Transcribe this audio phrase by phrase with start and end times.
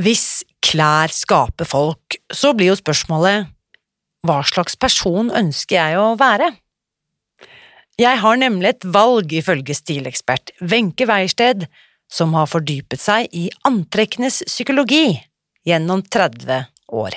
[0.00, 3.50] Hvis klær skaper folk, så blir jo spørsmålet
[4.24, 6.50] hva slags person ønsker jeg å være?
[8.00, 11.66] Jeg har nemlig et valg, ifølge stilekspert Wenche Weiersted,
[12.10, 15.18] som har fordypet seg i antrekkenes psykologi
[15.68, 16.64] gjennom 30
[16.96, 17.16] år.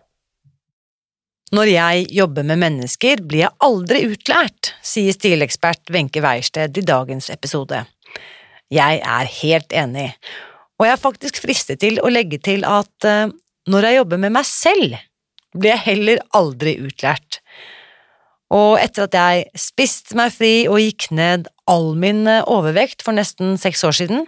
[1.51, 7.27] Når jeg jobber med mennesker, blir jeg aldri utlært, sier stilekspert Wenche Weiersted i dagens
[7.33, 7.81] episode.
[8.71, 10.05] Jeg er helt enig,
[10.79, 13.27] og jeg er faktisk fristet til å legge til at uh,
[13.67, 14.95] når jeg jobber med meg selv,
[15.51, 17.41] blir jeg heller aldri utlært.
[18.55, 23.15] Og etter at jeg spiste meg fri og gikk ned all min eh, overvekt for
[23.15, 24.25] nesten seks år siden,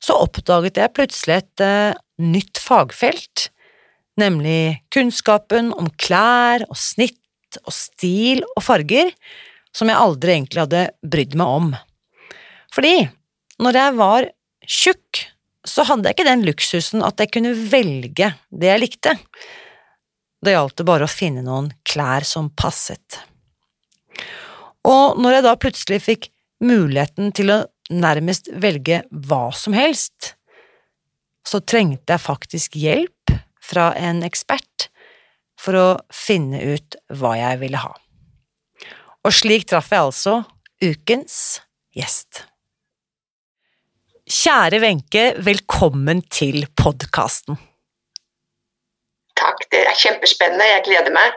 [0.00, 1.92] så oppdaget jeg plutselig et uh,
[2.24, 3.50] nytt fagfelt
[4.20, 9.12] nemlig kunnskapen om klær og snitt og stil og farger,
[9.74, 11.70] som jeg aldri egentlig hadde brydd meg om.
[12.74, 12.94] Fordi
[13.62, 14.28] når jeg var
[14.68, 15.24] tjukk,
[15.68, 19.14] så hadde jeg ikke den luksusen at jeg kunne velge det jeg likte.
[20.44, 23.20] Det gjaldt bare å finne noen klær som passet.
[24.86, 26.28] Og når jeg da plutselig fikk
[26.64, 27.58] muligheten til å
[27.90, 30.34] nærmest velge hva som helst,
[31.48, 33.17] så trengte jeg faktisk hjelp
[33.68, 34.88] fra en ekspert
[35.58, 37.94] for å finne ut hva jeg ville ha.
[39.26, 40.40] Og slik traff jeg altså
[40.84, 41.58] ukens
[41.96, 42.44] gjest.
[44.28, 47.56] Kjære Wenche, velkommen til podkasten.
[49.38, 50.66] Takk, det er kjempespennende.
[50.66, 51.36] Jeg gleder meg.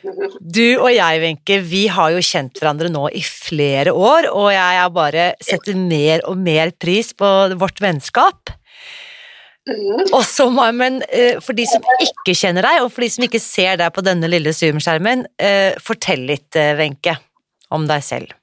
[0.56, 4.80] Du og jeg, Wenche, vi har jo kjent hverandre nå i flere år, og jeg
[4.80, 7.30] har bare setter mer og mer pris på
[7.60, 8.54] vårt vennskap.
[10.16, 13.26] Og så Marmen, men uh, For de som ikke kjenner deg, og for de som
[13.26, 17.16] ikke ser deg på denne lille Zoom-skjermen, uh, fortell litt, uh, Wenche,
[17.74, 18.34] om deg selv.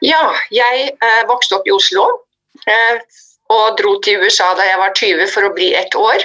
[0.00, 0.94] Ja, jeg
[1.28, 2.06] vokste opp i Oslo
[3.52, 6.24] og dro til USA da jeg var 20 for å bli ett år.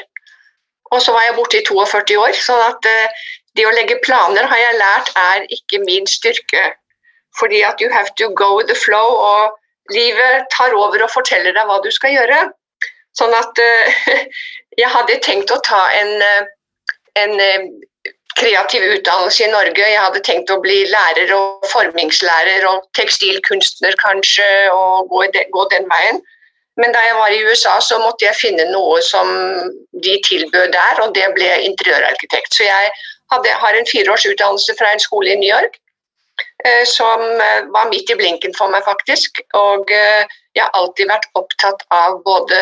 [0.95, 2.87] Og så var jeg borte i 42 år, sånn at
[3.59, 6.63] det å legge planer har jeg lært er ikke min styrke.
[7.35, 11.51] Fordi at you have to go with the flow, og livet tar over og forteller
[11.55, 12.45] deg hva du skal gjøre.
[13.19, 14.05] Sånn at uh,
[14.81, 16.47] jeg hadde tenkt å ta en, uh,
[17.21, 19.87] en uh, kreativ utdannelse i Norge.
[19.87, 25.67] Jeg hadde tenkt å bli lærer og formingslærer og tekstilkunstner kanskje, og gå, de, gå,
[25.71, 26.19] den veien.
[26.75, 29.29] Men da jeg var i USA, så måtte jeg finne noe som
[30.03, 32.51] de tilbød der, og det ble interiørarkitekt.
[32.51, 32.89] Så jeg
[33.31, 35.79] hadde, har en fireårsutdannelse fra en skole i New York
[36.89, 37.21] som
[37.71, 39.37] var midt i blinken for meg, faktisk.
[39.55, 42.57] Og jeg har alltid vært opptatt av både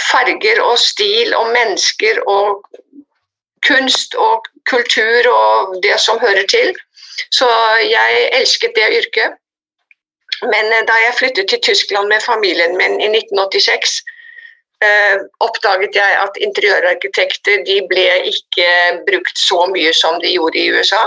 [0.00, 2.62] farger og stil og mennesker og
[3.66, 6.74] kunst og kultur og det som hører til.
[7.32, 7.48] Så
[7.82, 9.36] jeg elsket det yrket.
[10.42, 14.02] Men eh, da jeg flyttet til Tyskland med familien min i 1986,
[14.84, 18.68] eh, oppdaget jeg at interiørarkitekter de ble ikke
[19.08, 21.06] brukt så mye som de gjorde i USA.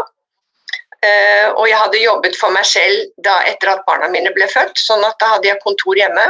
[1.05, 4.81] Eh, og jeg hadde jobbet for meg selv da etter at barna mine ble født,
[4.81, 6.25] sånn at da hadde jeg kontor hjemme.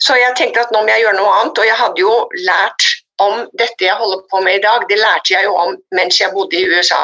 [0.00, 2.14] Så jeg tenkte at nå må jeg gjøre noe annet, og jeg hadde jo
[2.46, 2.86] lært
[3.20, 4.84] om dette jeg holder på med i dag.
[4.88, 7.02] Det lærte jeg jo om mens jeg bodde i USA.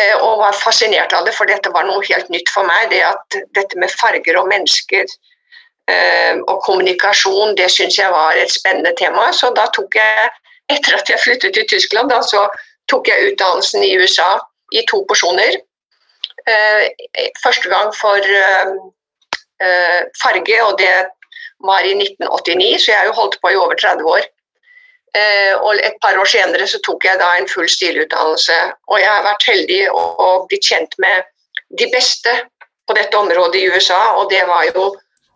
[0.00, 2.88] Eh, og var fascinert av det, for dette var noe helt nytt for meg.
[2.92, 5.04] Det at dette med farger og mennesker
[5.90, 9.28] eh, og kommunikasjon, det syns jeg var et spennende tema.
[9.36, 10.30] Så da tok jeg,
[10.72, 12.46] etter at jeg flyttet til Tyskland, da, så
[12.90, 14.36] tok jeg utdannelsen i USA
[14.72, 15.58] i to porsjoner.
[16.46, 16.86] Eh,
[17.42, 18.32] første gang for
[20.18, 20.94] farge, og det
[21.66, 24.24] var i 1989, så jeg har jo holdt på i over 30 år.
[25.12, 28.56] Eh, og et par år senere så tok jeg da en full stilutdannelse.
[28.88, 31.28] Og jeg har vært heldig og, bli kjent med
[31.80, 32.32] de beste
[32.88, 34.88] på dette området i USA, og det var jo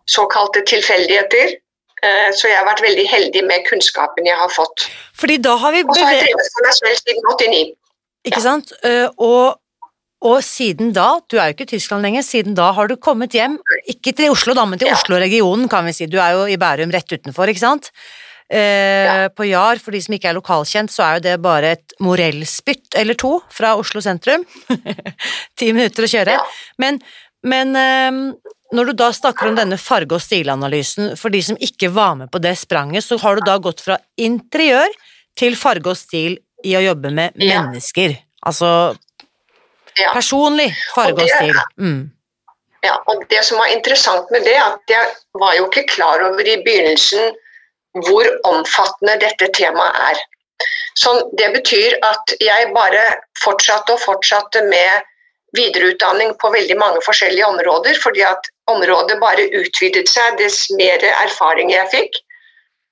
[0.09, 1.53] såkalte tilfeldigheter.
[2.05, 4.89] Eh, så jeg har vært veldig heldig med kunnskapen jeg har fått.
[5.17, 7.63] Fordi da har vi Og så har jeg drevet for meg selv siden 89.
[8.29, 8.73] Ikke sant?
[8.83, 9.57] Eh, Og,
[10.25, 13.35] og siden da, du er jo ikke i Tyskland lenger, siden da har du kommet
[13.37, 14.95] hjem, ikke til Oslo da, men til Ja.
[14.97, 17.91] Oslo-regionen kan vi si, du er jo i Bærum rett utenfor, ikke sant?
[18.49, 19.29] Eh, Ja.
[19.29, 22.95] På Jar, for de som ikke er lokalkjent, så er jo det bare et morellspytt
[22.95, 24.45] eller to fra Oslo sentrum.
[25.57, 26.37] Ti minutter å kjøre.
[26.37, 26.43] Ja.
[26.79, 26.99] Men,
[27.43, 28.11] men eh,
[28.73, 32.31] når du da snakker om denne farge- og stilanalysen, for de som ikke var med
[32.31, 34.89] på det spranget, så har du da gått fra interiør
[35.37, 38.17] til farge og stil i å jobbe med mennesker.
[38.47, 38.95] Altså
[39.97, 40.13] Ja.
[40.13, 41.59] personlig farge og stil.
[41.81, 42.11] Mm.
[42.85, 46.45] Ja, og Det som var interessant med det, at jeg var jo ikke klar over
[46.47, 47.33] i begynnelsen
[48.05, 50.21] hvor omfattende dette temaet er.
[50.95, 53.03] Så Det betyr at jeg bare
[53.43, 55.05] fortsatte og fortsatte med
[55.57, 61.71] videreutdanning på veldig mange forskjellige områder, fordi at området bare utvidet seg dess mer erfaring
[61.71, 62.17] jeg fikk.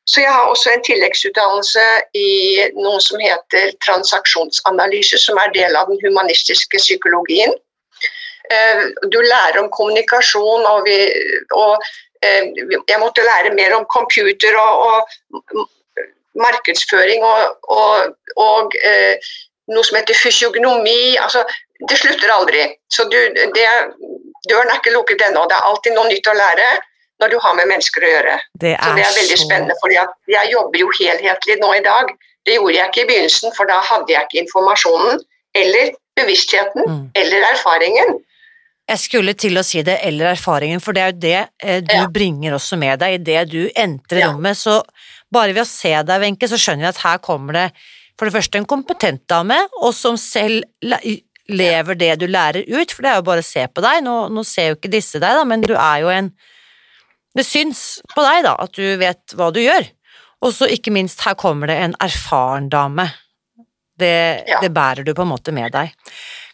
[0.06, 2.30] Så jeg har også en tilleggsutdannelse i
[2.78, 7.54] noe som heter transaksjonsanalyse, som er del av den humanistiske psykologien.
[8.54, 11.00] Eh, Du lærer om kommunikasjon, og, vi,
[11.58, 11.82] og
[12.22, 12.52] eh,
[12.92, 15.68] jeg måtte lære mer om computer og, og
[16.38, 19.16] markedsføring og, og, og eh,
[19.74, 21.16] noe som heter fysiognomi.
[21.18, 21.46] Altså,
[21.90, 22.68] det slutter aldri.
[22.94, 23.18] Så du,
[23.58, 23.70] det,
[24.50, 25.48] døren er ikke lukket ennå.
[25.50, 26.76] Det er alltid noe nytt å lære
[27.22, 28.36] når du har med mennesker å gjøre.
[28.60, 31.84] Det Så er, det er veldig så spennende, for jeg jobber jo helhetlig nå i
[31.86, 32.12] dag.
[32.46, 35.22] Det gjorde jeg ikke i begynnelsen, for da hadde jeg ikke informasjonen
[35.56, 37.12] eller bevisstheten Mm.
[37.16, 38.20] eller erfaringen.
[38.88, 41.96] Jeg skulle til å si det, eller erfaringen, for det er jo det eh, du
[41.96, 42.06] Ja.
[42.08, 44.28] bringer også med deg idet du entrer Ja.
[44.32, 44.56] rommet.
[44.58, 44.84] Så
[45.32, 47.72] bare ved å se deg, Wenche, så skjønner vi at her kommer det
[48.20, 50.64] for det første en kompetent dame, og som selv
[51.50, 54.04] lever det du lærer ut, for det er jo bare å se på deg.
[54.04, 56.32] Nå, nå ser jo ikke disse deg, da, men du er jo en
[57.36, 59.88] Det syns på deg, da, at du vet hva du gjør.
[60.46, 63.10] Og så ikke minst, her kommer det en erfaren dame.
[64.00, 64.60] Det, Ja.
[64.62, 65.94] det bærer du på en måte med deg.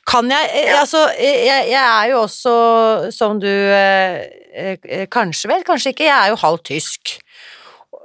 [0.09, 0.79] Kan jeg eh, Ja.
[0.81, 6.17] Altså, jeg, jeg er jo også, som du eh, eh, kanskje vet, kanskje ikke, jeg
[6.17, 7.15] er jo halvt tysk.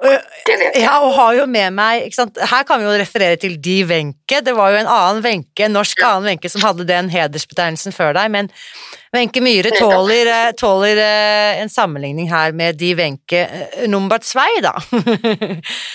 [0.02, 0.82] Det vet jeg.
[0.84, 2.38] Ja, og har jo med meg ikke sant?
[2.50, 4.43] Her kan vi jo referere til De Wenche.
[4.44, 6.10] Det var jo en annen Wenche, en norsk Ja.
[6.14, 8.50] annen Wenche som hadde den hedersbetegnelsen før deg, men
[9.16, 13.46] Wenche Myhre tåler, eh, tåler eh, en sammenligning her med De Wenche
[13.88, 14.76] Numbert zwei, da.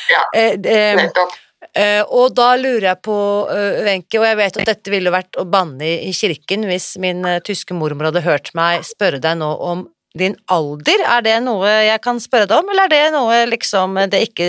[0.10, 0.26] Ja.
[0.34, 1.34] Eh, eh, Nettopp.
[1.78, 3.16] Eh, og da lurer jeg på,
[3.48, 6.96] uh, Wenche, og jeg vet at dette ville vært å banne i, i kirken hvis
[7.00, 9.86] min tyske mormor hadde hørt meg spørre deg nå om
[10.18, 11.04] din alder.
[11.18, 14.48] Er det noe jeg kan spørre deg om, eller er det noe liksom det ikke,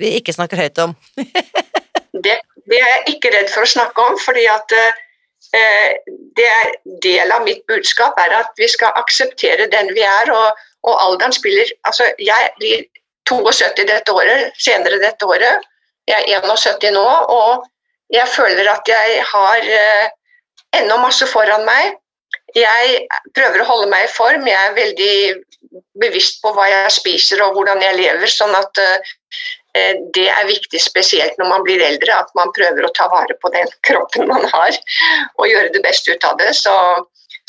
[0.00, 0.96] vi ikke snakker høyt om?
[2.24, 2.36] Det,
[2.70, 5.96] det er jeg ikke redd for å snakke om, fordi at eh,
[6.38, 6.68] det er
[7.02, 11.34] del av mitt budskap er at vi skal akseptere den vi er, og, og alderen
[11.34, 12.86] spiller Altså, jeg blir
[13.28, 15.66] 72 dette året, senere dette året.
[16.06, 17.66] Jeg er 71 nå, og
[18.14, 20.08] jeg føler at jeg har eh,
[20.80, 21.98] ennå masse foran meg.
[22.54, 24.46] Jeg prøver å holde meg i form.
[24.46, 25.14] Jeg er veldig
[25.98, 28.30] bevisst på hva jeg spiser og hvordan jeg lever.
[28.30, 32.92] sånn at eh, det er viktig spesielt når man blir eldre, at man prøver å
[32.94, 34.78] ta vare på den kroppen man har
[35.38, 36.52] og gjøre det beste ut av det.
[36.54, 36.74] Så,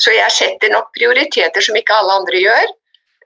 [0.02, 2.74] så jeg setter nok prioriteter som ikke alle andre gjør.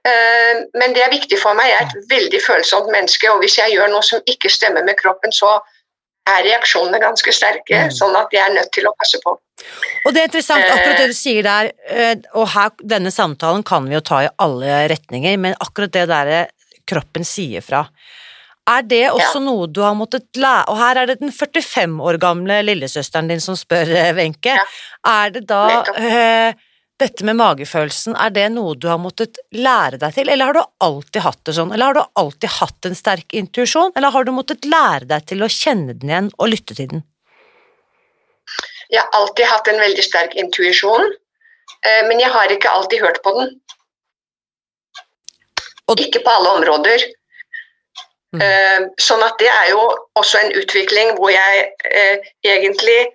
[0.05, 1.69] Eh, Men det er viktig for meg.
[1.73, 4.97] Jeg er et veldig følsomt menneske, og hvis jeg gjør noe som ikke stemmer med
[5.01, 5.57] kroppen, så
[6.29, 7.91] er reaksjonene ganske sterke, Mm.
[7.97, 9.33] sånn at jeg er nødt til å passe på.
[10.05, 13.85] Og det er interessant, akkurat det du sier der, eh, og her, denne samtalen kan
[13.85, 16.31] vi jo ta i alle retninger, men akkurat det der
[16.89, 17.83] kroppen sier fra,
[18.71, 19.45] er det også Ja.
[19.45, 23.39] noe du har måttet lære, og her er det den 45 år gamle lillesøsteren din
[23.39, 24.65] som spør, eh, Wenche, Ja.
[25.05, 26.53] er det da eh,
[26.99, 30.63] dette med magefølelsen, er det noe du har måttet lære deg til, eller har du
[30.81, 34.31] alltid hatt det sånn, eller har du alltid hatt en sterk intuisjon, eller har du
[34.31, 37.03] måttet lære deg til å kjenne den igjen og lytte til den?
[38.91, 41.13] Jeg har alltid hatt en veldig sterk intuisjon,
[41.85, 43.55] eh, men jeg har ikke alltid hørt på den.
[45.99, 47.03] Ikke på alle områder.
[48.31, 48.41] Mm.
[48.41, 49.81] Eh, Sånn at det er jo
[50.15, 53.09] også en utvikling hvor jeg eh, egentlig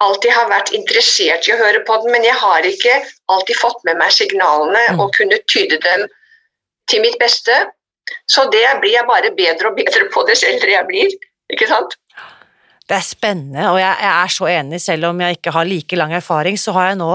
[0.00, 3.00] alltid har vært interessert i å høre på den, men jeg har ikke
[3.34, 5.00] alltid fått med meg signalene Mm.
[5.00, 6.06] og kunne tyde dem
[6.88, 7.52] til mitt beste.
[8.26, 11.10] Så det blir jeg bare bedre og bedre på dess eldre jeg blir.
[11.52, 11.94] Ikke sant?
[12.90, 15.98] Det er spennende, og jeg, jeg er så enig, selv om jeg ikke har like
[15.98, 17.12] lang erfaring, så har jeg nå,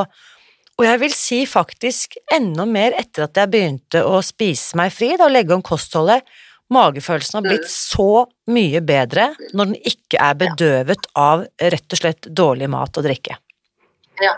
[0.75, 5.13] og jeg vil si faktisk enda mer etter at jeg begynte å spise meg fri,
[5.15, 6.23] da, og legge om kostholdet,
[6.73, 12.29] Magefølelsen har blitt så mye bedre når den ikke er bedøvet av rett og slett
[12.39, 13.37] dårlig mat og drikke.
[14.23, 14.33] Ja,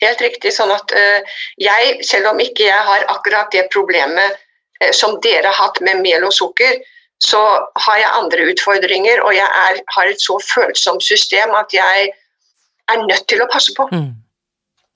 [0.00, 0.54] helt riktig.
[0.56, 4.38] Sånn at uh, jeg, selv om ikke jeg har akkurat det problemet
[4.80, 6.80] uh, som dere har hatt med mel og sukker,
[7.22, 7.40] så
[7.86, 12.10] har jeg andre utfordringer, og jeg er, har et så følsomt system at jeg
[12.92, 13.86] er nødt til å passe på.
[13.92, 14.10] Mm.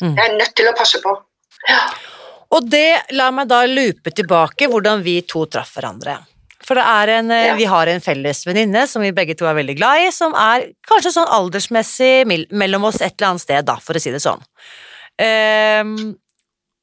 [0.03, 0.15] Mm.
[0.15, 1.15] Jeg er nødt til å passe på.
[1.69, 1.81] Ja.
[2.55, 6.19] Og det lar meg da lupe tilbake hvordan vi to traff hverandre.
[6.65, 7.57] For det er en, eh, ja.
[7.57, 10.69] vi har en felles venninne som vi begge to er veldig glad i, som er
[10.89, 14.43] kanskje sånn aldersmessig mellom oss et eller annet sted, da, for å si det sånn.
[15.19, 15.95] Um,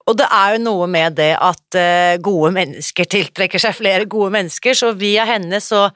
[0.05, 4.33] og det er jo noe med det at uh, gode mennesker tiltrekker seg flere gode
[4.37, 5.89] mennesker, så via henne så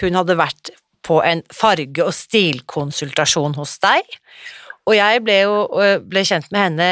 [0.00, 0.70] Hun hadde vært
[1.04, 4.06] på en farge- og stilkonsultasjon hos deg,
[4.88, 5.56] og jeg ble jo
[6.08, 6.86] ble kjent med henne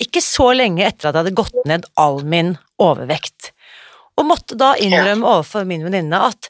[0.00, 3.50] ikke så lenge etter at jeg hadde gått ned all min overvekt.
[4.18, 6.48] Og måtte da innrømme overfor min venninne at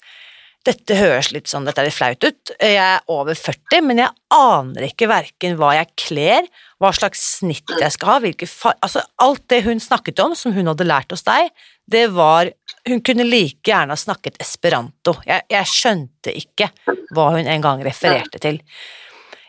[0.65, 4.15] dette høres litt sånn, dette er litt flaut ut, jeg er over 40, men jeg
[4.33, 6.49] aner ikke verken hva jeg kler,
[6.85, 8.77] hva slags snitt jeg skal ha, hvilke far...
[8.85, 11.51] Altså, alt det hun snakket om, som hun hadde lært hos deg,
[11.91, 12.53] det var
[12.89, 15.15] Hun kunne like gjerne ha snakket esperanto.
[15.25, 16.69] Jeg, jeg skjønte ikke
[17.17, 18.59] hva hun en gang refererte til.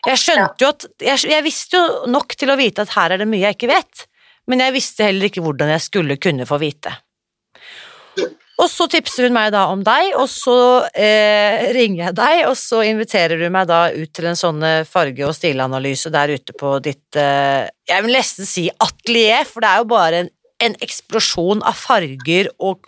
[0.05, 3.19] Jeg skjønte jo at jeg, jeg visste jo nok til å vite at her er
[3.19, 4.05] det mye jeg ikke vet,
[4.47, 6.93] men jeg visste heller ikke hvordan jeg skulle kunne få vite.
[8.55, 10.57] Og så tipser hun meg da om deg, og så
[10.95, 15.27] eh, ringer jeg deg, og så inviterer du meg da ut til en sånn farge-
[15.27, 19.83] og stilanalyse der ute på ditt eh, Jeg vil nesten si atelier, for det er
[19.83, 20.31] jo bare en,
[20.63, 22.87] en eksplosjon av farger og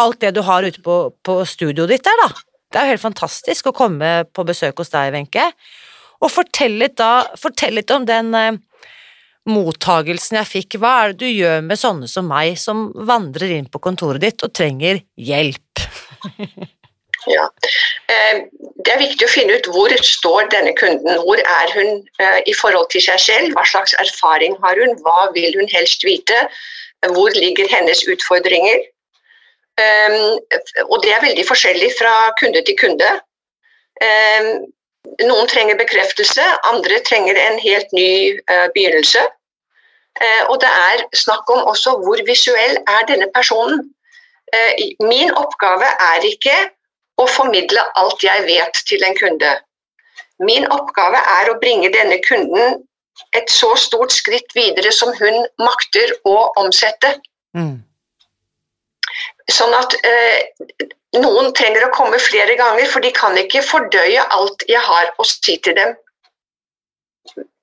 [0.00, 2.30] alt det du har ute på, på studioet ditt der, da.
[2.72, 5.50] Det er jo helt fantastisk å komme på besøk hos deg, Wenche.
[6.24, 8.56] Og fortell litt, da, fortell litt om den eh,
[9.50, 13.68] mottagelsen jeg fikk, hva er det du gjør med sånne som meg, som vandrer inn
[13.70, 15.84] på kontoret ditt og trenger hjelp?
[17.36, 17.46] ja.
[18.12, 18.42] Eh,
[18.86, 22.54] det er viktig å finne ut hvor står denne kunden, hvor er hun eh, i
[22.58, 26.46] forhold til seg selv, hva slags erfaring har hun, hva vil hun helst vite,
[27.14, 28.86] hvor ligger hennes utfordringer.
[29.78, 30.18] Eh,
[30.88, 33.12] og det er veldig forskjellig fra kunde til kunde.
[35.26, 38.08] Noen trenger bekreftelse, andre trenger en helt ny
[38.74, 39.22] begynnelse.
[40.20, 43.82] Eh, og det er snakk om også hvor visuell er denne personen.
[44.54, 44.72] Eh,
[45.04, 46.56] min oppgave er ikke
[47.20, 49.52] å formidle alt jeg vet til en kunde.
[50.40, 52.80] Min oppgave er å bringe denne kunden
[53.36, 57.14] et så stort skritt videre som hun makter å omsette.
[57.56, 57.80] Mm.
[59.52, 64.64] Sånn at eh, noen trenger å komme flere ganger, for de kan ikke fordøye alt
[64.68, 65.94] jeg har å si til dem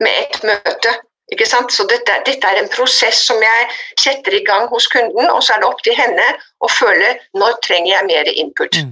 [0.03, 0.93] med et møte.
[1.31, 1.71] Ikke sant?
[1.71, 3.69] Så dette, dette, er en prosess som jeg
[4.01, 6.25] setter i gang hos kunden, og så er det opp til henne
[6.63, 8.81] å føle når trenger jeg mer input.
[8.81, 8.91] Mm.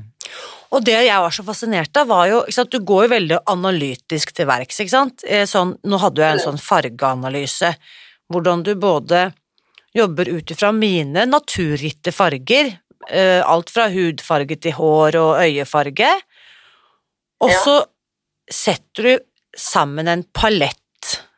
[0.71, 4.31] Og det jeg var så fascinert av, var jo sant, Du går jo veldig analytisk
[4.35, 5.25] til verks, ikke sant.
[5.27, 7.73] Eh, sånn, nå hadde jeg en sånn fargeanalyse,
[8.31, 9.27] hvordan du både
[9.91, 12.71] jobber ut ifra mine naturgitte farger,
[13.09, 16.11] eh, alt fra hudfarge til hår og øyefarge,
[17.41, 17.85] og så ja.
[18.53, 19.13] setter du
[19.57, 20.77] sammen en palett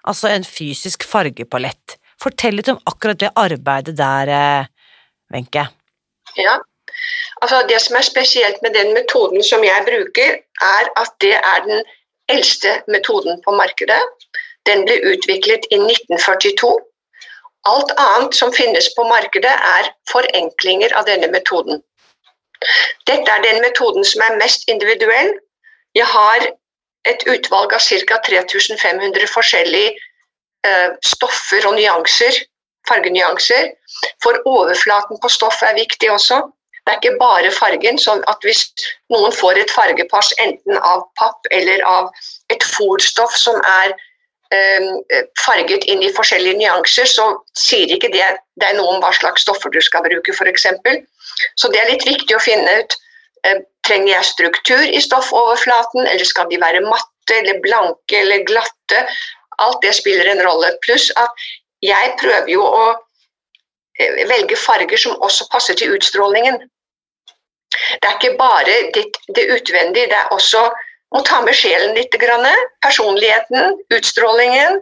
[0.07, 1.97] altså en fysisk fargepalett.
[2.21, 4.65] Fortell litt om akkurat det arbeidet der, eh,
[5.33, 5.65] Wenche.
[6.37, 6.59] Ja,
[7.41, 11.59] altså det som er spesielt med den metoden som jeg bruker, er at det er
[11.67, 11.83] den
[12.29, 14.01] eldste metoden på markedet.
[14.65, 16.79] Den ble utviklet i 1942.
[17.69, 21.79] Alt annet som finnes på markedet, er forenklinger av denne metoden.
[23.07, 25.31] Dette er den metoden som er mest individuell.
[25.95, 26.47] Jeg har
[27.07, 28.19] et utvalg av ca.
[28.27, 29.93] 3500 forskjellige
[30.67, 32.39] eh, stoffer og nyanser,
[32.87, 33.71] fargenyanser.
[34.23, 36.41] For overflaten på stoffet er viktig også.
[36.83, 37.97] Det er ikke bare fargen.
[37.99, 38.65] sånn at Hvis
[39.11, 42.11] noen får et fargepass enten av papp eller av
[42.51, 43.95] et fòrstoff som er
[45.41, 47.23] farget inn i forskjellige nyanser, så
[47.57, 50.67] sier ikke det, er noe om hva slags stoffer du skal bruke, f.eks.
[51.57, 52.97] Så det er litt viktig å finne ut
[53.43, 59.01] Eh, trenger jeg struktur i stoffoverflaten, eller skal de være matte eller blanke eller glatte?
[59.63, 60.69] Alt det spiller en rolle.
[60.85, 61.43] Pluss at
[61.83, 62.85] jeg prøver jo å
[63.99, 66.61] eh, velge farger som også passer til utstrålingen.
[67.73, 68.77] Det er ikke bare
[69.35, 70.63] det utvendige, det er også
[71.13, 72.15] å ta med sjelen litt.
[72.83, 74.81] Personligheten, utstrålingen.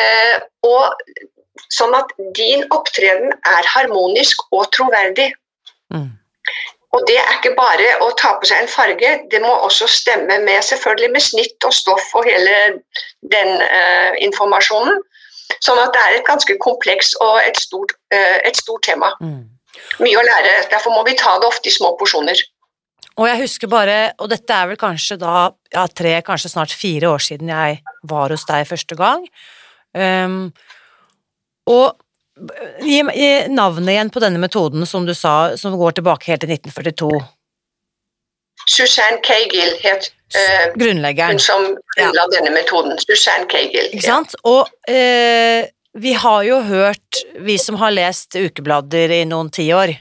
[0.00, 0.94] Eh, og
[1.70, 5.30] sånn at din opptreden er harmonisk og troverdig.
[5.94, 6.10] Mm.
[6.94, 10.36] Og det er ikke bare å ta på seg en farge, det må også stemme
[10.44, 12.54] med selvfølgelig med snitt og stoff og hele
[13.32, 15.00] den uh, informasjonen.
[15.64, 19.10] Sånn at det er et ganske kompleks og et stort, uh, et stort tema.
[19.18, 19.42] Mm.
[20.04, 20.54] Mye å lære.
[20.70, 22.38] Derfor må vi ta det ofte i små porsjoner.
[23.14, 25.34] Og jeg husker bare, og dette er vel kanskje da
[25.74, 29.26] ja, tre, kanskje snart fire år siden jeg var hos deg første gang.
[29.94, 30.48] Um,
[31.70, 31.94] og
[32.82, 36.56] gi, gi navnet igjen på denne metoden som du sa, som går tilbake helt til
[36.56, 37.22] 1942.
[38.70, 41.36] Susanne Kegel het uh, Grunnleggeren.
[41.36, 42.28] hun som grunnla ja.
[42.32, 42.98] denne metoden.
[43.02, 43.90] Susanne Kegel.
[43.92, 44.36] Ikke sant?
[44.48, 45.60] Og uh,
[45.94, 49.94] vi har jo hørt, vi som har lest ukeblader i noen tiår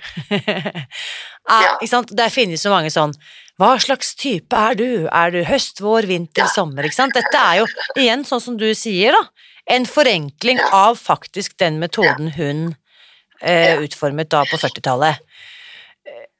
[1.49, 2.01] ja.
[2.15, 3.11] Der finnes jo mange sånn
[3.59, 5.07] Hva slags type er du?
[5.11, 6.51] Er du høst, vår, vinter, ja.
[6.51, 6.87] sommer?
[6.87, 7.17] Ikke sant?
[7.17, 7.67] Dette er jo
[7.99, 10.69] igjen, sånn som du sier, da, en forenkling ja.
[10.89, 12.63] av faktisk den metoden hun
[13.41, 15.21] eh, utformet da på 40-tallet.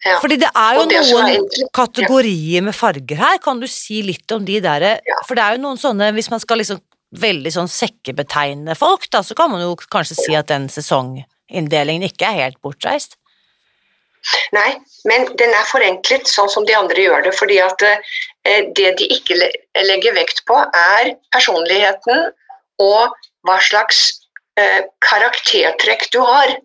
[0.04, 0.18] Ja.
[0.20, 4.32] Fordi det er jo det noen er kategorier med farger her, kan du si litt
[4.36, 4.88] om de der.
[5.28, 6.82] For det er jo noen sånne, hvis man skal liksom
[7.24, 12.28] veldig sånn sekkebetegne folk, da, så kan man jo kanskje si at den sesonginndelingen ikke
[12.32, 13.16] er helt bortreist.
[14.56, 14.70] Nei,
[15.10, 17.34] men den er forenklet sånn som de andre gjør det.
[17.36, 19.36] fordi at eh, det de ikke
[19.84, 22.30] legger vekt på, er personligheten
[22.82, 24.06] og hva slags
[24.60, 26.56] eh, karaktertrekk du har.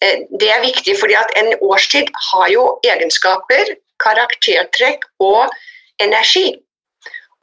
[0.00, 5.52] Eh, det er viktig fordi at en årstid har jo egenskaper, karaktertrekk og
[6.00, 6.54] energi.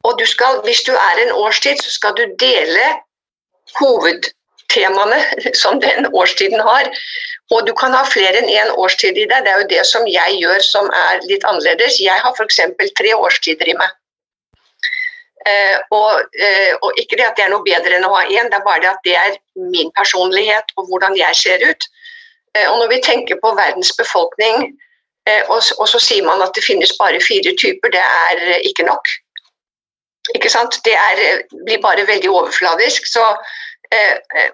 [0.06, 2.86] Og du skal, hvis du er en årstid, så skal du dele
[4.66, 6.90] hovedtemaene som den årstiden har.
[7.50, 9.44] Og du kan ha flere enn én årstid i deg.
[9.44, 12.00] Det er jo det som jeg gjør som er litt annerledes.
[12.00, 12.60] Jeg har f.eks.
[12.98, 13.90] tre årstider i meg.
[15.46, 18.48] Eh, og, eh, og, ikke det at det er noe bedre enn å ha én,
[18.50, 19.36] det er bare det at det er
[19.70, 21.86] min personlighet og hvordan jeg ser ut.
[22.56, 24.74] Eh, og når vi tenker på verdens befolkning,
[25.26, 29.10] og, og, så sier man at det finnes bare fire typer, det er ikke nok.
[30.34, 30.80] Ikke sant?
[30.84, 33.06] Det er, eh, blir bare veldig overfladisk.
[33.06, 33.65] Så, eh, eh,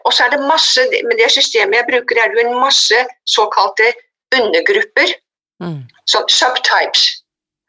[0.04, 3.92] og så er det masse Med det systemet jeg bruker, er det en masse såkalte
[4.36, 5.14] undergrupper.
[5.62, 5.82] Mm.
[6.06, 7.02] Som subtypes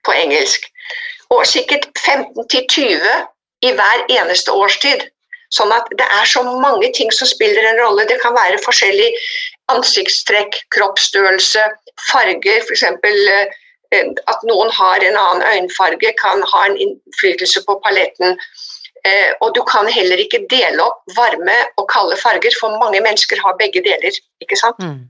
[0.05, 0.61] på engelsk.
[1.29, 3.07] Og sikkert 15-20
[3.67, 5.07] i hver eneste årstid.
[5.53, 8.07] Sånn at det er så mange ting som spiller en rolle.
[8.09, 9.09] Det kan være forskjellig
[9.71, 11.67] ansiktstrekk, kroppsstørrelse,
[12.09, 12.65] farger.
[12.65, 12.83] F.eks.
[13.93, 18.39] Eh, at noen har en annen øyenfarge, kan ha en innflytelse på paletten.
[19.03, 23.41] Eh, og du kan heller ikke dele opp varme og kalde farger, for mange mennesker
[23.43, 24.15] har begge deler.
[24.43, 24.79] ikke sant?
[24.79, 25.09] Mm.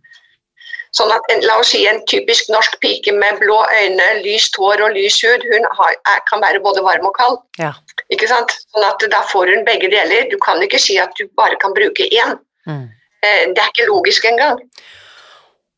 [0.93, 4.93] Sånn at La oss si en typisk norsk pike med blå øyne, lyst hår og
[4.97, 7.39] lys hud, hun har, er, kan være både varm og kald.
[7.61, 7.71] Ja.
[8.13, 8.53] Ikke sant?
[8.73, 10.27] Sånn at Da får hun begge deler.
[10.29, 12.37] Du kan ikke si at du bare kan bruke én.
[12.69, 12.85] Mm.
[13.25, 14.61] Eh, det er ikke logisk engang.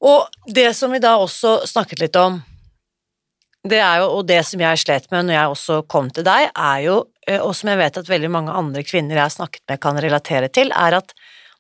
[0.04, 2.42] Og det som vi da også snakket litt om,
[3.66, 6.52] det er jo, og det som jeg slet med når jeg også kom til deg,
[6.54, 9.64] er jo, eh, og som jeg vet at veldig mange andre kvinner jeg har snakket
[9.72, 11.16] med kan relatere til, er at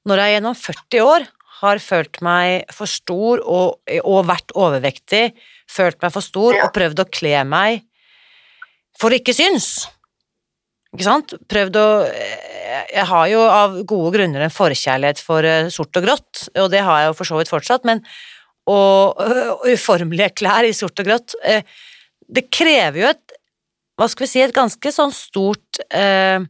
[0.05, 1.25] når jeg gjennom 40 år
[1.61, 5.31] har følt meg for stor og, og vært overvektig,
[5.71, 7.85] følt meg for stor og prøvd å kle meg
[8.99, 9.89] for å ikke synes
[10.93, 11.33] Ikke sant?
[11.51, 16.05] Prøvd å eh, Jeg har jo av gode grunner en forkjærlighet for eh, sort og
[16.05, 18.05] grått, og det har jeg jo for så vidt fortsatt, men
[18.69, 19.17] og,
[19.57, 21.35] og uformelige klær i sort og grått
[22.27, 23.35] det krever jo et
[23.95, 26.43] hva skal vi si, et ganske sånn stort eh,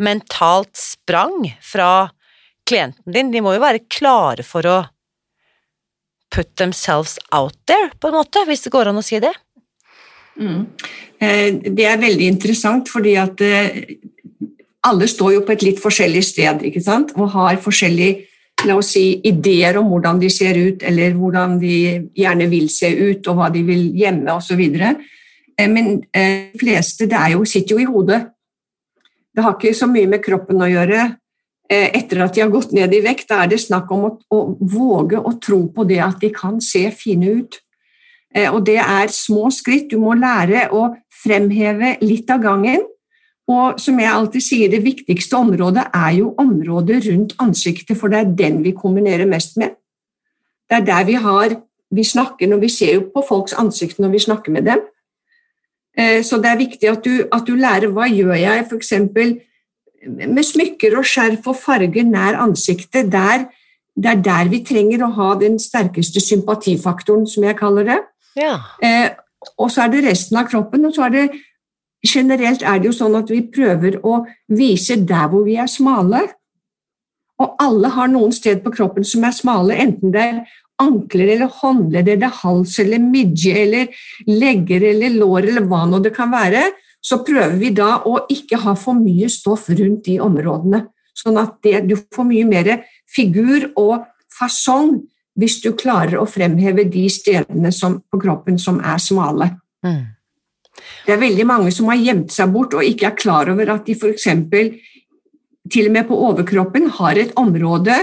[0.00, 2.08] mentalt sprang fra
[2.68, 3.32] klienten din.
[3.32, 4.78] De må jo være klare for å
[6.32, 9.32] put themselves out there, på en måte, hvis det går an å si det.
[10.40, 10.64] Mm.
[11.20, 13.84] Eh, det er veldig interessant, fordi at eh,
[14.88, 17.14] alle står jo på et litt forskjellig sted ikke sant?
[17.16, 18.26] og har forskjellige
[18.64, 21.76] la oss si, ideer om hvordan de ser ut, eller hvordan de
[22.16, 24.62] gjerne vil se ut, og hva de vil gjemme osv.
[25.60, 28.22] Eh, men eh, de fleste det jo, sitter jo i hodet.
[29.36, 31.04] Det har ikke så mye med kroppen å gjøre.
[31.68, 34.12] Eh, etter at de har gått ned i vekt, da er det snakk om å,
[34.32, 37.62] å våge å tro på det at de kan se fine ut.
[38.52, 39.86] Og det er små skritt.
[39.88, 40.90] Du må lære å
[41.22, 42.82] fremheve litt av gangen.
[43.46, 48.18] Og som jeg alltid sier, det viktigste området er jo området rundt ansiktet, for det
[48.18, 49.76] er den vi kombinerer mest med.
[50.66, 51.62] Det er der vi har
[51.94, 54.80] Vi snakker når vi ser jo på folks ansikt når vi snakker med dem.
[55.98, 58.92] Eh, så det er viktig at du, at du lærer hva gjør jeg f.eks.
[60.10, 63.12] med smykker og skjerf og farger nær ansiktet.
[63.12, 63.46] Der,
[63.94, 68.00] det er der vi trenger å ha den sterkeste sympatifaktoren, som jeg kaller det.
[68.34, 68.58] Ja.
[68.82, 69.14] Eh,
[69.56, 70.90] og så er det resten av kroppen.
[70.90, 71.28] og så er det
[72.04, 74.20] Generelt er det jo sånn at vi prøver å
[74.52, 76.22] vise der hvor vi er smale.
[77.42, 80.38] Og alle har noen sted på kroppen som er smale, enten det er
[80.80, 83.92] ankler eller håndledd eller hals eller midje eller
[84.28, 86.66] legger eller lår eller hva nå det kan være,
[87.00, 90.82] så prøver vi da å ikke ha for mye stoff rundt de områdene.
[91.16, 92.72] Sånn at det, du får mye mer
[93.08, 94.98] figur og fasong
[95.36, 99.52] hvis du klarer å fremheve de stedene som, på kroppen som er smale.
[99.84, 100.15] Mm.
[101.06, 103.86] Det er veldig mange som har gjemt seg bort og ikke er klar over at
[103.86, 104.28] de f.eks.
[105.70, 107.96] til og med på overkroppen har et område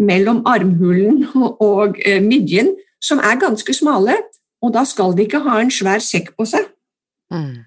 [0.00, 4.14] mellom armhulen og eh, midjen som er ganske smale,
[4.62, 6.68] og da skal de ikke ha en svær sekk på seg.
[7.34, 7.64] Mm.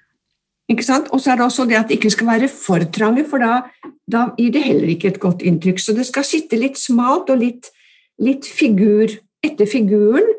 [0.72, 1.10] Ikke sant?
[1.14, 3.66] Og så er det også det at det ikke skal være for trange, for da,
[4.12, 5.82] da gir det heller ikke et godt inntrykk.
[5.82, 7.70] Så det skal sitte litt smalt og litt,
[8.24, 9.12] litt figur
[9.46, 10.32] etter figuren.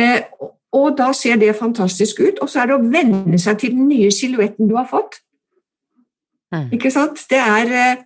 [0.00, 0.24] Eh,
[0.72, 2.38] og da ser det fantastisk ut.
[2.42, 5.18] Og så er det å venne seg til den nye silhuetten du har fått.
[6.54, 6.68] Mm.
[6.76, 7.24] Ikke sant?
[7.30, 8.02] Det er eh,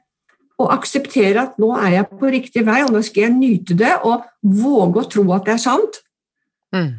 [0.61, 3.94] å akseptere at nå er jeg på riktig vei, og nå skal jeg nyte det,
[4.07, 6.00] og våge å tro at det er sant.
[6.74, 6.92] Mm.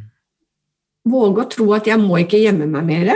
[1.09, 3.13] Våge å tro at jeg må ikke gjemme meg mer.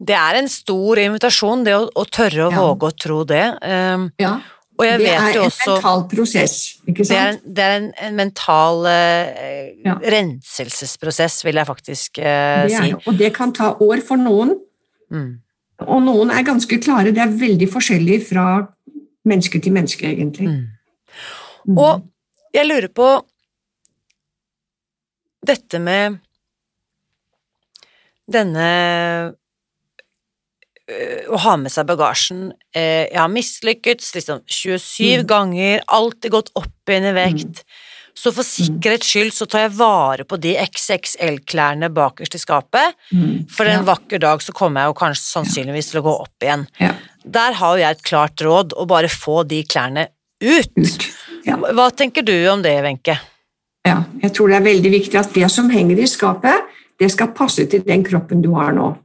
[0.00, 2.62] Det er en stor invitasjon, det å, å tørre å Ja.
[2.62, 3.44] våge å tro det.
[3.62, 4.38] Um, Ja.
[4.80, 6.54] Og jeg Det vet er jo en mental prosess,
[6.88, 7.42] ikke Det er, sant?
[7.56, 9.94] det er en, en mental eh, Ja.
[10.14, 12.90] renselsesprosess, vil jeg faktisk eh, Det er, si.
[12.94, 14.56] det, og det kan ta år for noen,
[15.10, 15.40] Mm.
[15.90, 17.10] og noen er ganske klare.
[17.10, 18.44] Det er veldig forskjellig fra
[19.26, 20.46] menneske til menneske, egentlig.
[20.48, 20.66] Mm.
[21.66, 21.78] Mm.
[21.78, 22.04] Og
[22.54, 23.08] jeg lurer på
[25.46, 26.18] dette med
[28.30, 29.34] denne
[31.30, 32.50] å ha med seg bagasjen.
[32.74, 35.26] Eh, Jeg har mislykkes liksom 27 Mm.
[35.26, 37.64] ganger, alltid gått opp igjen i vekt.
[38.14, 43.48] Så for sikkerhets skyld så tar jeg vare på de XXL-klærne bakerst i skapet, Mm.
[43.48, 43.94] for en ja.
[43.94, 46.66] vakker dag så kommer jeg jo kanskje sannsynligvis til å gå opp igjen.
[46.80, 46.94] Ja.
[47.24, 50.08] Der har jo jeg et klart råd, å bare få de klærne
[50.42, 50.72] ut.
[50.76, 51.06] Ut.
[51.46, 51.56] Ja.
[51.56, 53.18] Hva tenker du om det, Wenche?
[53.86, 56.62] Ja, jeg tror det er veldig viktig at det som henger i skapet,
[56.98, 58.96] det skal passe til den kroppen du har nå.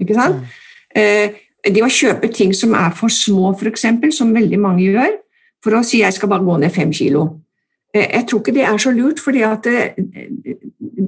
[0.00, 0.42] Ikke sant?
[0.42, 0.48] Mm.
[0.96, 1.30] Eh,
[1.64, 5.16] det å kjøpe ting som er for små, f.eks., som veldig mange gjør,
[5.64, 7.24] for å si jeg skal bare gå ned fem kilo.
[7.94, 10.00] Eh, jeg tror ikke det er så lurt, fordi eh,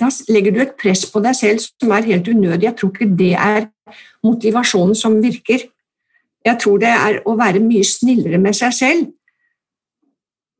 [0.00, 2.68] da legger du et press på deg selv som er helt unødig.
[2.70, 3.68] Jeg tror ikke det er
[4.24, 5.68] motivasjonen som virker.
[6.46, 9.12] Jeg tror det er å være mye snillere med seg selv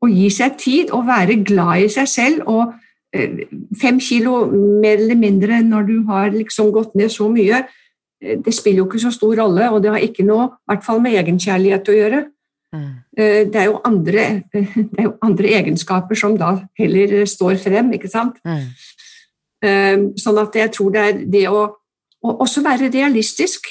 [0.03, 2.43] å gi seg tid og være glad i seg selv.
[2.45, 2.73] og
[3.15, 3.47] eh,
[3.79, 7.65] Fem kilo mer eller mindre når du har liksom gått ned så mye,
[8.21, 11.01] det spiller jo ikke så stor rolle, og det har ikke noe i hvert fall
[11.03, 12.21] med egenkjærlighet å gjøre.
[12.73, 12.87] Mm.
[13.17, 17.93] Eh, Det er jo andre, det er jo andre egenskaper som da heller står frem,
[17.93, 18.39] ikke sant.
[18.43, 18.63] Mm.
[19.63, 21.61] Eh, Sånn at jeg tror det er det å,
[22.23, 23.69] å også være realistisk.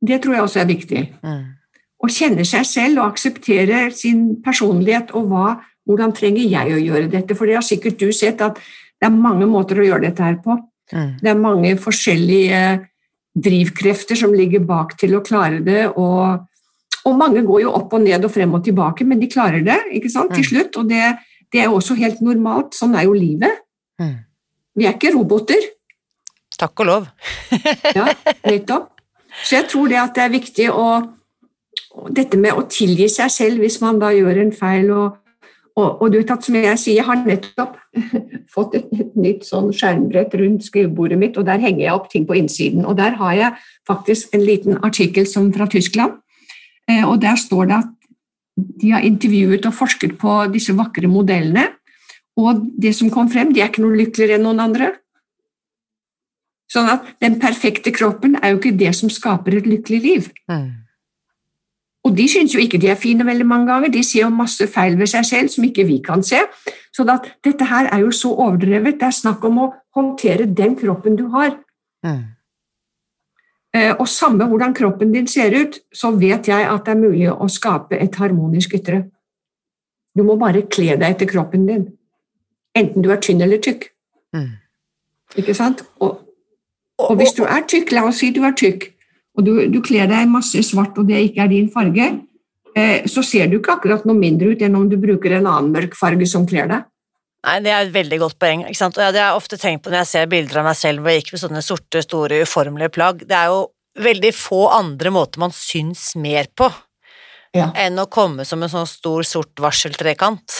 [0.00, 1.44] Det tror jeg også er viktig Mm.
[1.98, 5.56] å kjenne seg selv og akseptere sin personlighet og hva,
[5.88, 7.34] hvordan trenger jeg å gjøre dette.
[7.34, 8.54] For det har sikkert du sett at
[9.00, 10.54] det er mange måter å gjøre dette her på.
[10.92, 11.10] Mm.
[11.22, 12.60] Det er mange forskjellige
[13.38, 15.86] drivkrefter som ligger bak til å klare det.
[16.00, 16.38] Og,
[17.06, 19.78] og mange går jo opp og ned og frem og tilbake, men de klarer det
[19.98, 20.48] ikke sant, til Mm.
[20.50, 20.76] slutt.
[20.80, 21.04] Og det,
[21.52, 22.74] det er jo også helt normalt.
[22.74, 23.60] Sånn er jo livet.
[24.00, 24.16] Mm.
[24.78, 25.60] Vi er ikke roboter.
[26.58, 27.06] Takk og lov.
[27.98, 28.08] Ja,
[28.44, 28.90] nettopp.
[29.44, 30.88] Så jeg tror det at det er viktig å
[32.10, 34.90] dette med å tilgi seg selv hvis man da gjør en feil.
[34.90, 35.16] Og,
[35.78, 37.76] og, og du vet at som jeg sier, jeg har nettopp
[38.54, 42.26] fått et, et nytt sånn skjermbrett rundt skrivebordet mitt, og der henger jeg opp ting
[42.26, 42.86] på innsiden.
[42.88, 43.52] Og der har jeg
[43.88, 46.18] faktisk en liten artikkel som fra Tyskland,
[46.90, 47.94] eh, og der står det at
[48.82, 51.68] de har intervjuet og forsket på disse vakre modellene,
[52.38, 54.92] og det som kom frem, de er ikke noe lykkeligere enn noen andre.
[56.70, 60.28] Sånn at den perfekte kroppen er jo ikke det som skaper et lykkelig liv.
[60.50, 60.68] Mm.
[62.08, 64.64] Og de syns jo ikke de er fine veldig mange ganger, de ser jo masse
[64.72, 66.40] feil ved seg selv som ikke vi kan se.
[66.94, 68.96] Så at dette her er jo så overdrevet.
[68.96, 71.58] Det er snakk om å håndtere den kroppen du har.
[72.06, 72.22] Mm.
[73.76, 77.28] Eh, Og samme hvordan kroppen din ser ut, så vet jeg at det er mulig
[77.28, 79.04] å skape et harmonisk ytre.
[80.16, 81.84] Du må bare kle deg etter kroppen din.
[82.74, 83.90] Enten du er tynn eller tykk.
[84.34, 84.56] Mm.
[85.36, 85.84] Ikke sant?
[86.00, 86.24] Og,
[86.98, 88.88] Og, og hvis du er tykk, la oss si du er tykk,
[89.38, 92.08] og du, du kler deg masse svart og det ikke er din farge,
[92.74, 95.70] eh, så ser du ikke akkurat noe mindre ut enn om du bruker en annen
[95.74, 96.86] mørk farge som kler deg.
[97.46, 98.64] Nei, det er et veldig godt poeng.
[98.66, 98.98] Ikke sant?
[98.98, 101.04] Og ja, det har jeg ofte tenkt på når jeg ser bilder av meg selv
[101.04, 103.22] hvor jeg gikk med sånne sorte, store, uformelige plagg.
[103.30, 103.60] Det er jo
[104.02, 106.66] veldig få andre måter man syns mer på
[107.56, 110.58] Ja, enn å komme som en sånn stor, sort varseltrekant.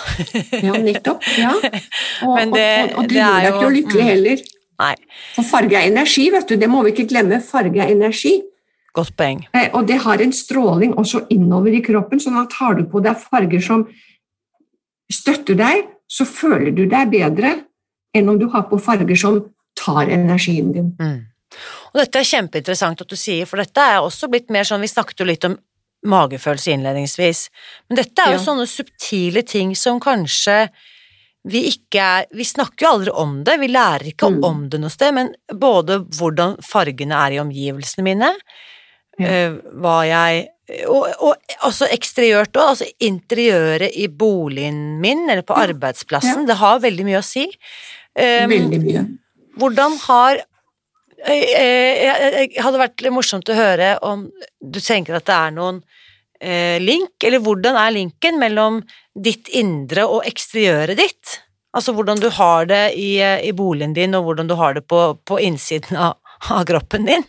[0.62, 1.26] ja nettopp.
[1.36, 1.50] Ja.
[2.28, 4.08] Og, Men det- og, og, og det gjør er deg ikke jo- lykkelig mm.
[4.12, 4.46] heller.
[4.78, 4.94] Nei,
[5.34, 6.54] For farge er energi, vet du.
[6.62, 7.40] Det må vi ikke glemme.
[7.42, 8.36] Farge er energi.
[8.98, 9.44] Godt poeng.
[9.54, 13.02] Eh, Og det har en stråling også innover i kroppen, sånn at har du på
[13.04, 13.86] deg farger som
[15.12, 17.54] støtter deg, så føler du deg bedre
[18.16, 19.40] enn om du har på farger som
[19.78, 20.92] tar energien din.
[20.98, 21.18] Mm.
[21.92, 24.90] Og dette er kjempeinteressant at du sier, for dette er også blitt mer sånn Vi
[24.90, 25.56] snakket jo litt om
[26.08, 27.48] magefølelse innledningsvis.
[27.88, 28.44] Men dette er jo Ja.
[28.44, 30.68] sånne subtile ting som kanskje
[31.44, 34.44] vi ikke er Vi snakker jo aldri om det, vi lærer ikke Mm.
[34.44, 38.30] om det noe sted, men både hvordan fargene er i omgivelsene mine,
[39.18, 39.50] Ja.
[39.82, 40.48] var jeg
[40.86, 45.64] og, og også eksteriørt òg, altså interiøret i boligen min eller på Ja.
[45.70, 47.46] arbeidsplassen, det har veldig mye å si.
[48.18, 49.02] Um, Veldig mye.
[49.56, 50.42] hvordan har
[51.24, 54.26] eh, eh, Det hadde vært litt morsomt å høre om
[54.60, 55.80] du tenker at det er noen
[56.40, 58.82] eh, link, eller hvordan er linken mellom
[59.18, 61.38] ditt indre og eksteriøret ditt?
[61.74, 64.84] Altså hvordan du har det i, eh, i boligen din, og hvordan du har det
[64.86, 66.18] på, på innsiden av,
[66.50, 67.24] av kroppen din?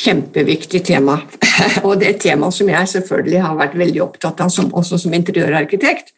[0.00, 1.18] Kjempeviktig tema.
[1.86, 5.00] Og det er et tema som jeg selvfølgelig har vært veldig opptatt av, som, også
[5.04, 6.14] som interiørarkitekt.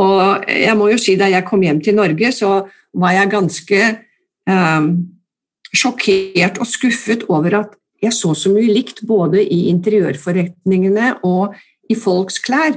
[0.00, 3.82] Og jeg må jo si da jeg kom hjem til Norge, så var jeg ganske
[3.86, 4.88] eh,
[5.76, 11.56] sjokkert og skuffet over at jeg så så mye likt både i interiørforretningene og
[11.88, 12.76] i folks klær.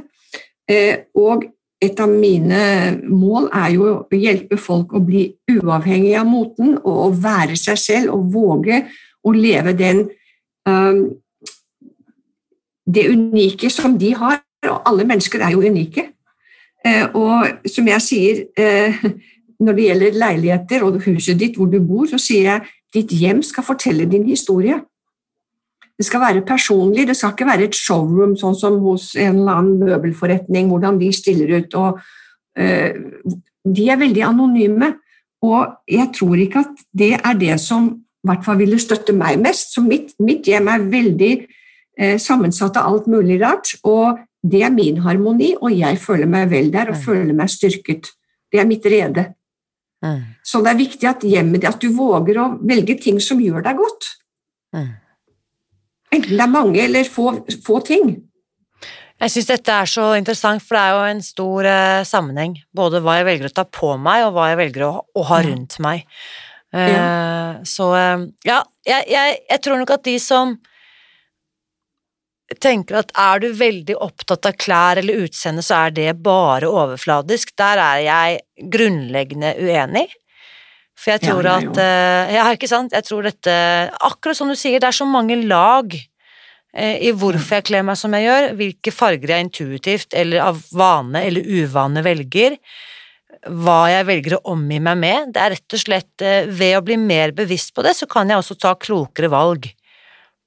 [0.69, 1.47] Eh, og
[1.79, 2.61] et av mine
[3.07, 7.79] mål er jo å hjelpe folk å bli uavhengig av moten og å være seg
[7.79, 8.81] selv og våge
[9.23, 10.05] å leve den
[10.67, 11.09] um,
[12.93, 16.09] det unike som de har, og alle mennesker er jo unike.
[16.85, 18.95] Eh, og som jeg sier, eh,
[19.59, 23.43] når det gjelder leiligheter og huset ditt hvor du bor, så sier jeg ditt hjem
[23.45, 24.79] skal fortelle din historie.
[25.99, 29.59] Det skal være personlig, det skal ikke være et showroom sånn som hos en eller
[29.59, 31.75] annen møbelforretning, hvordan de stiller ut.
[31.75, 31.99] Og,
[32.55, 32.95] eh,
[33.67, 34.93] de er veldig anonyme,
[35.43, 37.91] og jeg tror ikke at det er det som
[38.27, 39.73] hvert fall ville støtte meg mest.
[39.75, 41.33] Så mitt, mitt hjem er veldig
[41.99, 46.49] eh, sammensatt av alt mulig rart, og det er min harmoni, og jeg føler meg
[46.51, 47.03] vel der og Mm.
[47.03, 48.13] føler meg styrket.
[48.51, 49.33] Det er mitt rede.
[50.03, 50.21] Mm.
[50.43, 53.75] Så det er viktig at hjemmet at du våger å velge ting som gjør deg
[53.77, 54.15] godt.
[54.73, 54.93] Mm.
[56.11, 58.23] Enten det er mange eller få, få ting.
[59.19, 62.55] Jeg syns dette er så interessant, for det er jo en stor eh, sammenheng.
[62.73, 65.41] Både hva jeg velger å ta på meg, og hva jeg velger å, å ha
[65.43, 66.05] rundt meg.
[66.73, 70.57] Eh, Så eh, ja, jeg, jeg, jeg tror nok at de som
[72.61, 77.53] tenker at er du veldig opptatt av klær eller utseende, så er det bare overfladisk.
[77.61, 80.07] Der er jeg grunnleggende uenig.
[80.99, 82.91] For jeg tror ja, at eh, Ja, ikke sant?
[82.91, 83.53] Jeg tror dette
[84.03, 85.93] Akkurat som du sier, det er så mange lag
[86.75, 91.23] i hvorfor jeg kler meg som jeg gjør, hvilke farger jeg intuitivt eller av vane
[91.25, 92.59] eller uvane velger,
[93.47, 95.33] hva jeg velger å omgi meg med.
[95.35, 98.29] Det er rett og slett eh, ved å bli mer bevisst på det, så kan
[98.29, 99.69] jeg også ta klokere valg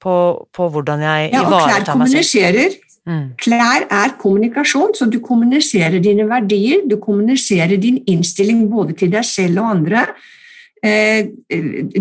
[0.03, 0.15] på,
[0.53, 2.27] på hvordan jeg Ja, ivaretar meg selv.
[2.27, 2.79] kommuniserer.
[3.09, 3.23] Mm.
[3.43, 9.25] Klær er kommunikasjon, så du kommuniserer dine verdier, du kommuniserer din innstilling både til deg
[9.27, 10.05] selv og andre.
[10.83, 11.31] Eh,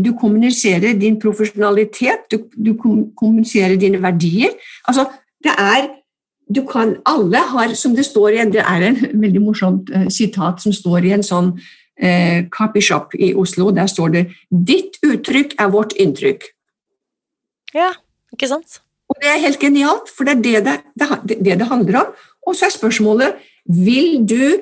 [0.01, 2.73] Du kommuniserer din profesjonalitet, du, du
[3.17, 4.54] kommuniserer dine verdier.
[4.89, 5.06] Altså,
[5.43, 5.89] det er
[6.52, 10.62] du kan, Alle har, som det står i det er en veldig morsomt eh, sitat
[10.62, 11.52] som står i en sånn
[12.00, 13.72] eh, copyshop i Oslo.
[13.72, 16.50] Der står det 'Ditt uttrykk er vårt inntrykk'.
[17.74, 17.94] Ja,
[18.34, 18.82] ikke sant?
[19.10, 22.14] Og det er helt genialt, for det er det det, det, det, det handler om.
[22.48, 23.36] Og så er spørsmålet
[23.66, 24.62] vil du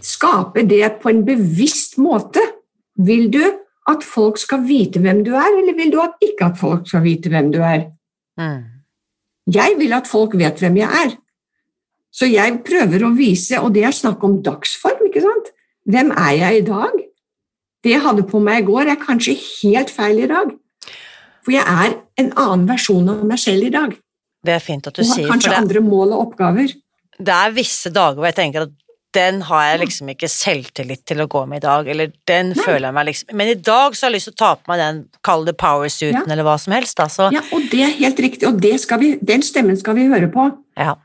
[0.00, 2.40] skape det på en bevisst måte.
[2.96, 3.42] Vil du
[3.90, 7.04] at folk skal vite hvem du er, eller vil du at ikke at folk skal
[7.04, 7.90] vite hvem du er?
[8.40, 8.73] Mm.
[9.50, 11.16] Jeg vil at folk vet hvem jeg er.
[12.14, 15.50] Så jeg prøver å vise, og det er snakk om dagsform, ikke sant?
[15.90, 16.94] Hvem er jeg i dag?
[17.84, 20.54] Det jeg hadde på meg i går, er kanskje helt feil i dag.
[21.44, 23.92] For jeg er en annen versjon av meg selv i dag.
[24.44, 26.72] Det er fint at du Og har sier, kanskje andre mål og oppgaver.
[27.18, 28.72] det er visse dager hvor jeg tenker at
[29.14, 32.58] den har jeg liksom ikke selvtillit til å gå med i dag, eller den Nei.
[32.60, 34.72] føler jeg meg liksom Men i dag så har jeg lyst til å ta på
[34.72, 36.32] meg den, kall det powersuiten Ja.
[36.32, 38.60] eller hva som helst, da, så Ja, og det er helt riktig, og
[39.00, 40.48] vi, den stemmen skal vi høre på.
[40.76, 40.96] Ja.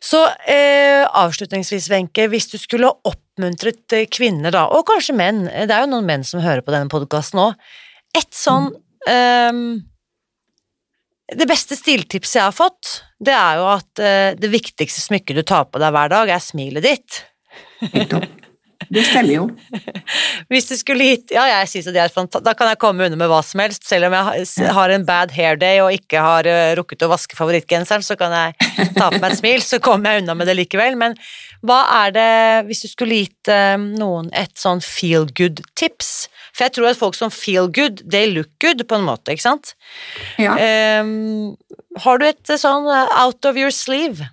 [0.00, 5.66] Så eh, avslutningsvis, Wenche, hvis du skulle oppmuntret eh, kvinner, da, og kanskje menn, eh,
[5.66, 7.58] det er jo noen menn som hører på denne podkasten òg,
[8.16, 8.70] et sånn
[9.10, 9.82] ehm,
[11.28, 15.42] Det beste stiltipset jeg har fått, det er jo at eh, det viktigste smykket du
[15.44, 17.18] tar på deg hver dag, er smilet ditt.
[18.88, 19.42] Det stemmer jo.
[20.52, 22.46] Hvis du skulle gitt Ja, jeg synes at det er fantastisk.
[22.46, 23.84] Da kan jeg komme unna med hva som helst.
[23.84, 27.36] Selv om jeg har- en bad hair day og ikke har eh, rukket å vaske
[27.36, 30.56] favorittgenseren, så kan jeg ta på meg et smil, så kommer jeg unna med det
[30.62, 30.96] likevel.
[30.96, 31.18] Men
[31.66, 32.30] hva er det,
[32.68, 36.28] hvis du skulle gitt eh, noen et sånn feel good-tips?
[36.54, 39.46] For jeg tror at folk som feel good, they look good, på en måte, ikke
[39.46, 39.74] sant?
[40.38, 40.54] Ja.
[41.02, 41.56] Um,
[42.04, 44.30] har du et eh, sånn eh, out of your sleeve?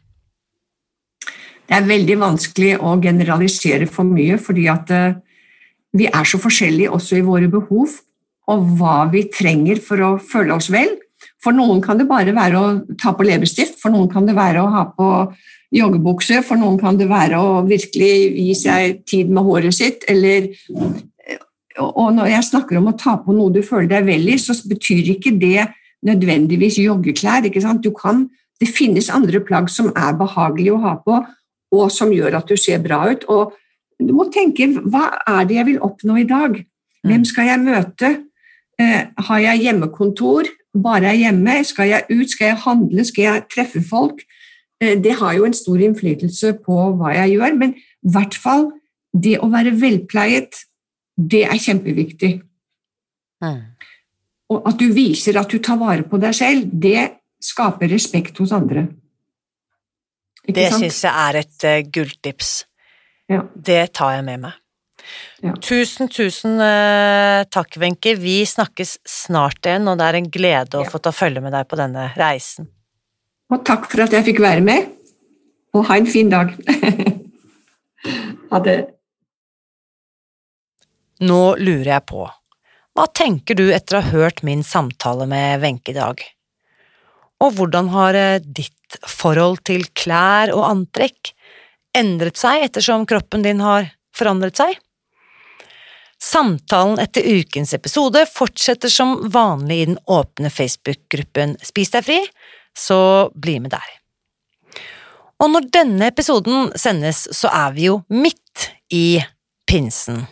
[1.65, 4.91] Det er veldig vanskelig å generalisere for mye, fordi at
[5.97, 7.95] vi er så forskjellige også i våre behov,
[8.53, 10.91] og hva vi trenger for å føle oss vel.
[11.45, 14.63] For noen kan det bare være å ta på leppestift, for noen kan det være
[14.63, 15.09] å ha på
[15.75, 20.49] joggebukse, for noen kan det være å virkelig gi seg tid med håret sitt, eller
[21.75, 24.53] Og når jeg snakker om å ta på noe du føler deg vel i, så
[24.63, 25.65] betyr ikke det
[26.07, 27.43] nødvendigvis joggeklær.
[27.43, 27.83] ikke sant?
[27.83, 28.29] Du kan,
[28.61, 31.17] det finnes andre plagg som er behagelige å ha på,
[31.75, 33.27] og som gjør at du ser bra ut.
[33.27, 33.51] og
[33.99, 36.55] du må tenke hva er det jeg vil oppnå i dag?
[37.03, 37.27] Hvem mm.
[37.27, 38.11] skal jeg møte?
[38.79, 40.47] Eh, har jeg hjemmekontor?
[40.75, 41.59] Bare er hjemme?
[41.63, 42.29] Skal jeg ut?
[42.31, 43.05] Skal jeg handle?
[43.07, 44.23] Skal jeg treffe folk?
[44.81, 48.67] Eh, det har jo en stor innflytelse på hva jeg gjør, men i hvert fall
[49.15, 50.65] det å være velpleiet,
[51.15, 52.33] det er kjempeviktig.
[53.43, 53.61] Mm.
[54.51, 57.07] Og at du viser at du tar vare på deg selv, det
[57.41, 58.87] skaper respekt hos andre.
[60.45, 62.51] Ikke det syns jeg er et uh, gulltips.
[63.31, 63.45] Ja.
[63.55, 64.59] Det tar jeg med meg.
[65.43, 65.53] Ja.
[65.61, 68.15] Tusen, tusen uh, takk, Wenche.
[68.19, 71.67] Vi snakkes snart igjen, og det er en glede å få ta følge med deg
[71.69, 72.69] på denne reisen.
[73.53, 74.89] Og takk for at jeg fikk være med,
[75.75, 76.53] og ha en fin dag.
[78.51, 78.79] ha det.
[81.25, 82.25] Nå lurer jeg på,
[82.95, 86.23] hva tenker du etter å ha hørt min samtale med Wenche i dag?
[87.43, 91.33] Og hvordan har eh, ditt forhold til klær og antrekk
[91.95, 94.79] endret seg ettersom kroppen din har forandret seg?
[96.25, 102.17] Samtalen etter ukens episode fortsetter som vanlig i den åpne Facebook-gruppen Spis deg fri,
[102.73, 103.91] så bli med der.
[105.43, 109.19] Og når denne episoden sendes, så er vi jo midt i
[109.69, 110.23] pinsen.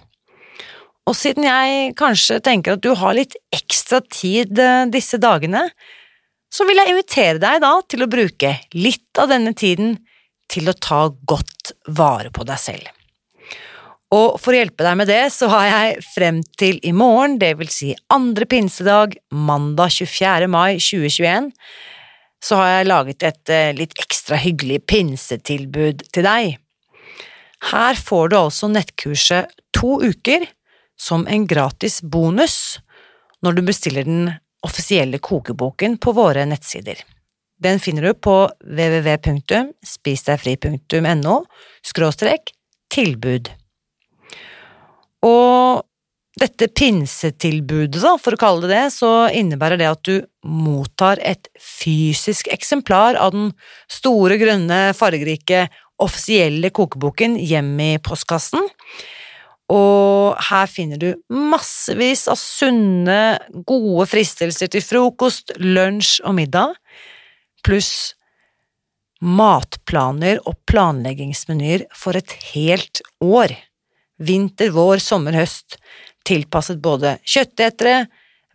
[1.03, 5.67] Og siden jeg kanskje tenker at du har litt ekstra tid eh, disse dagene,
[6.53, 9.97] så vil jeg invitere deg da til å bruke litt av denne tiden
[10.49, 13.02] til å ta godt vare på deg selv.
[14.13, 17.55] Og for å hjelpe deg med det, så har jeg frem til i morgen, det
[17.57, 20.47] vil si andre pinsedag, mandag 24.
[20.51, 21.49] mai 2021,
[22.43, 26.45] så har jeg laget et eh, litt ekstra hyggelig pinsetilbud til deg.
[27.71, 30.45] Her får du altså nettkurset to uker
[30.99, 32.79] som en gratis bonus
[33.43, 34.31] når du bestiller den
[34.63, 36.95] offisielle kokeboken på våre nettsider.
[37.63, 41.35] Den finner du på www.spisdegfri.no
[42.93, 43.62] tilbud.
[45.23, 45.83] Og
[46.39, 51.47] dette pinsetilbudet, da, for å kalle det det, så innebærer det at du mottar et
[51.61, 53.51] fysisk eksemplar av den
[53.91, 55.67] store, grønne, fargerike,
[56.01, 58.65] offisielle kokeboken hjem i postkassen.
[59.73, 63.37] Og her finner du massevis av sunne,
[63.69, 66.73] gode fristelser til frokost, lunsj og middag,
[67.63, 68.13] pluss
[69.23, 73.53] matplaner og planleggingsmenyer for et helt år.
[74.21, 75.77] Vinter, vår, sommer, høst.
[76.27, 78.05] Tilpasset både kjøttetere,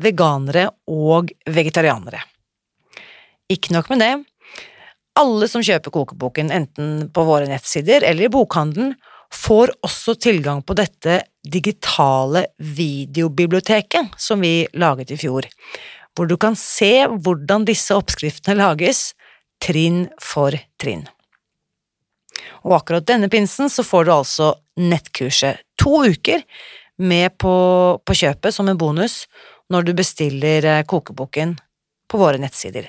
[0.02, 2.22] veganere og vegetarianere.
[3.50, 4.12] Ikke nok med det.
[5.18, 8.94] Alle som kjøper kokeboken, enten på våre nettsider eller i bokhandelen,
[9.34, 15.48] får også tilgang på dette digitale videobiblioteket som vi laget i fjor,
[16.16, 19.12] hvor du kan se hvordan disse oppskriftene lages,
[19.60, 21.04] trinn for trinn.
[22.68, 26.42] Og akkurat denne pinsen så får du altså nettkurset to uker
[27.00, 27.54] med på,
[28.04, 29.26] på kjøpet som en bonus
[29.72, 31.58] når du bestiller eh, kokeboken
[32.08, 32.88] på våre nettsider.